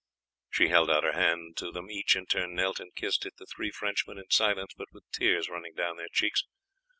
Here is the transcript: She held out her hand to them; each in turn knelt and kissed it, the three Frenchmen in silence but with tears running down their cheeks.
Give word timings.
She 0.49 0.69
held 0.69 0.89
out 0.89 1.03
her 1.03 1.11
hand 1.11 1.57
to 1.57 1.71
them; 1.71 1.91
each 1.91 2.15
in 2.15 2.25
turn 2.25 2.55
knelt 2.55 2.79
and 2.79 2.91
kissed 2.95 3.23
it, 3.27 3.35
the 3.37 3.45
three 3.45 3.69
Frenchmen 3.69 4.17
in 4.17 4.31
silence 4.31 4.73
but 4.75 4.87
with 4.91 5.03
tears 5.11 5.47
running 5.47 5.75
down 5.75 5.97
their 5.97 6.09
cheeks. 6.11 6.43